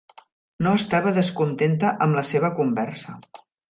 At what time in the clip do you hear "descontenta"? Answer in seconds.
1.19-1.95